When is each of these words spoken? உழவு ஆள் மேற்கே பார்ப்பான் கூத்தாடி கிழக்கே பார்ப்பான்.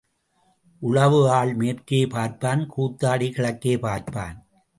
உழவு 0.81 1.19
ஆள் 1.29 1.53
மேற்கே 1.53 1.99
பார்ப்பான் 2.05 2.63
கூத்தாடி 2.77 3.29
கிழக்கே 3.31 3.77
பார்ப்பான். 3.77 4.37